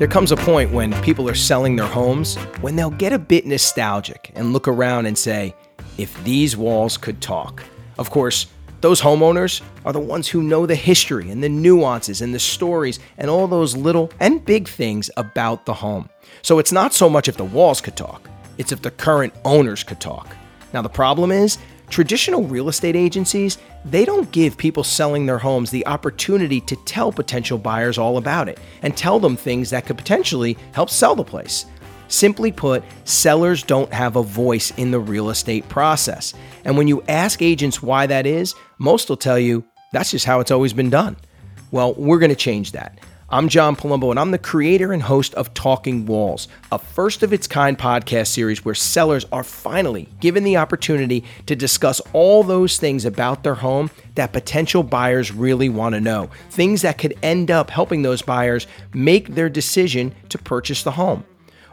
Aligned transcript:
There 0.00 0.08
comes 0.08 0.32
a 0.32 0.36
point 0.36 0.70
when 0.72 0.98
people 1.02 1.28
are 1.28 1.34
selling 1.34 1.76
their 1.76 1.84
homes 1.84 2.36
when 2.62 2.74
they'll 2.74 2.88
get 2.88 3.12
a 3.12 3.18
bit 3.18 3.44
nostalgic 3.44 4.32
and 4.34 4.54
look 4.54 4.66
around 4.66 5.04
and 5.04 5.18
say, 5.18 5.54
if 5.98 6.24
these 6.24 6.56
walls 6.56 6.96
could 6.96 7.20
talk. 7.20 7.62
Of 7.98 8.08
course, 8.08 8.46
those 8.80 9.02
homeowners 9.02 9.60
are 9.84 9.92
the 9.92 10.00
ones 10.00 10.26
who 10.26 10.42
know 10.42 10.64
the 10.64 10.74
history 10.74 11.28
and 11.28 11.44
the 11.44 11.50
nuances 11.50 12.22
and 12.22 12.34
the 12.34 12.38
stories 12.38 12.98
and 13.18 13.28
all 13.28 13.46
those 13.46 13.76
little 13.76 14.10
and 14.20 14.42
big 14.42 14.68
things 14.68 15.10
about 15.18 15.66
the 15.66 15.74
home. 15.74 16.08
So 16.40 16.58
it's 16.58 16.72
not 16.72 16.94
so 16.94 17.10
much 17.10 17.28
if 17.28 17.36
the 17.36 17.44
walls 17.44 17.82
could 17.82 17.98
talk, 17.98 18.26
it's 18.56 18.72
if 18.72 18.80
the 18.80 18.92
current 18.92 19.34
owners 19.44 19.84
could 19.84 20.00
talk. 20.00 20.34
Now, 20.72 20.80
the 20.80 20.88
problem 20.88 21.30
is, 21.30 21.58
traditional 21.90 22.44
real 22.44 22.68
estate 22.68 22.96
agencies, 22.96 23.58
they 23.84 24.04
don't 24.04 24.30
give 24.32 24.56
people 24.56 24.84
selling 24.84 25.26
their 25.26 25.38
homes 25.38 25.70
the 25.70 25.86
opportunity 25.86 26.60
to 26.62 26.76
tell 26.86 27.12
potential 27.12 27.58
buyers 27.58 27.98
all 27.98 28.16
about 28.16 28.48
it 28.48 28.58
and 28.82 28.96
tell 28.96 29.20
them 29.20 29.36
things 29.36 29.70
that 29.70 29.84
could 29.84 29.98
potentially 29.98 30.56
help 30.72 30.88
sell 30.88 31.14
the 31.14 31.24
place. 31.24 31.66
Simply 32.08 32.50
put, 32.50 32.82
sellers 33.04 33.62
don't 33.62 33.92
have 33.92 34.16
a 34.16 34.22
voice 34.22 34.72
in 34.72 34.90
the 34.90 34.98
real 34.98 35.30
estate 35.30 35.68
process. 35.68 36.34
And 36.64 36.76
when 36.76 36.88
you 36.88 37.02
ask 37.08 37.42
agents 37.42 37.82
why 37.82 38.06
that 38.06 38.26
is, 38.26 38.54
most 38.78 39.08
will 39.08 39.16
tell 39.16 39.38
you 39.38 39.64
that's 39.92 40.10
just 40.10 40.24
how 40.24 40.40
it's 40.40 40.50
always 40.50 40.72
been 40.72 40.90
done. 40.90 41.16
Well, 41.70 41.94
we're 41.94 42.18
going 42.18 42.30
to 42.30 42.36
change 42.36 42.72
that. 42.72 42.98
I'm 43.32 43.48
John 43.48 43.76
Palumbo, 43.76 44.10
and 44.10 44.18
I'm 44.18 44.32
the 44.32 44.38
creator 44.38 44.92
and 44.92 45.00
host 45.00 45.34
of 45.34 45.54
Talking 45.54 46.04
Walls, 46.04 46.48
a 46.72 46.80
first 46.80 47.22
of 47.22 47.32
its 47.32 47.46
kind 47.46 47.78
podcast 47.78 48.26
series 48.26 48.64
where 48.64 48.74
sellers 48.74 49.24
are 49.30 49.44
finally 49.44 50.08
given 50.18 50.42
the 50.42 50.56
opportunity 50.56 51.22
to 51.46 51.54
discuss 51.54 52.00
all 52.12 52.42
those 52.42 52.76
things 52.78 53.04
about 53.04 53.44
their 53.44 53.54
home 53.54 53.88
that 54.16 54.32
potential 54.32 54.82
buyers 54.82 55.30
really 55.30 55.68
want 55.68 55.94
to 55.94 56.00
know. 56.00 56.28
Things 56.50 56.82
that 56.82 56.98
could 56.98 57.16
end 57.22 57.52
up 57.52 57.70
helping 57.70 58.02
those 58.02 58.20
buyers 58.20 58.66
make 58.92 59.28
their 59.28 59.48
decision 59.48 60.12
to 60.30 60.36
purchase 60.36 60.82
the 60.82 60.90
home. 60.90 61.22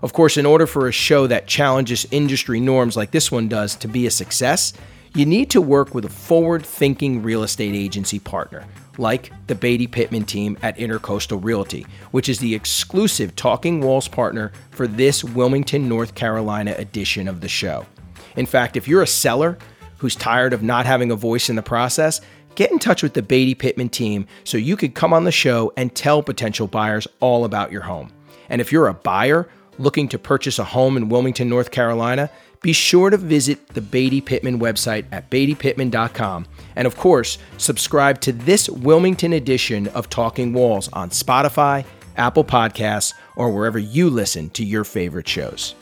Of 0.04 0.14
course, 0.14 0.38
in 0.38 0.46
order 0.46 0.68
for 0.68 0.88
a 0.88 0.92
show 0.92 1.26
that 1.26 1.48
challenges 1.48 2.06
industry 2.12 2.60
norms 2.60 2.96
like 2.96 3.10
this 3.10 3.32
one 3.32 3.48
does 3.48 3.76
to 3.78 3.88
be 3.88 4.06
a 4.06 4.12
success, 4.12 4.74
you 5.18 5.26
need 5.26 5.50
to 5.50 5.60
work 5.60 5.96
with 5.96 6.06
a 6.06 6.10
forward 6.10 6.64
thinking 6.64 7.24
real 7.24 7.42
estate 7.42 7.74
agency 7.74 8.20
partner, 8.20 8.64
like 9.00 9.32
the 9.48 9.56
Beatty 9.56 9.88
Pittman 9.88 10.26
team 10.26 10.56
at 10.62 10.78
Intracoastal 10.78 11.44
Realty, 11.44 11.88
which 12.12 12.30
is 12.30 12.38
the 12.38 12.54
exclusive 12.54 13.36
Talking 13.36 13.82
Walls 13.82 14.08
partner 14.08 14.52
for 14.70 14.86
this 14.86 15.24
Wilmington, 15.24 15.90
North 15.90 16.14
Carolina 16.14 16.76
edition 16.78 17.28
of 17.28 17.42
the 17.42 17.50
show. 17.50 17.88
In 18.36 18.46
fact, 18.46 18.78
if 18.78 18.88
you're 18.88 19.02
a 19.02 19.08
seller 19.08 19.58
who's 19.98 20.16
tired 20.16 20.54
of 20.54 20.62
not 20.62 20.86
having 20.86 21.10
a 21.10 21.16
voice 21.16 21.50
in 21.50 21.56
the 21.56 21.64
process, 21.64 22.22
get 22.54 22.72
in 22.72 22.78
touch 22.78 23.02
with 23.02 23.16
the 23.16 23.24
Beatty 23.24 23.56
Pittman 23.56 23.90
team 23.90 24.28
so 24.44 24.56
you 24.56 24.78
could 24.78 24.94
come 24.94 25.14
on 25.14 25.24
the 25.24 25.32
show 25.32 25.74
and 25.76 25.96
tell 25.96 26.22
potential 26.22 26.68
buyers 26.68 27.08
all 27.22 27.44
about 27.44 27.72
your 27.72 27.82
home. 27.82 28.12
And 28.50 28.62
if 28.62 28.72
you're 28.72 28.88
a 28.88 28.94
buyer 28.94 29.50
looking 29.78 30.08
to 30.10 30.20
purchase 30.20 30.60
a 30.60 30.64
home 30.64 30.98
in 30.98 31.10
Wilmington, 31.10 31.50
North 31.50 31.72
Carolina, 31.72 32.30
be 32.62 32.74
sure 32.74 33.10
to 33.10 33.18
visit 33.18 33.68
the 33.70 33.82
Beatty 33.82 34.22
Pittman 34.22 34.60
website 34.60 35.06
at 35.12 35.30
beattypittman.com. 35.30 36.48
And 36.76 36.88
of 36.88 36.98
course, 36.98 37.38
subscribe 37.58 38.20
to 38.22 38.32
this 38.32 38.70
Wilmington 38.70 39.34
edition 39.34 39.88
of 39.90 40.10
Talking 40.10 40.54
Walls 40.54 40.90
on 40.94 41.12
Spotify, 41.12 41.86
Apple 42.16 42.44
Podcasts, 42.44 43.14
or 43.36 43.52
wherever 43.52 43.78
you 43.78 44.10
listen 44.10 44.50
to 44.52 44.66
your 44.66 44.84
favorite 44.84 45.28
shows. 45.28 45.76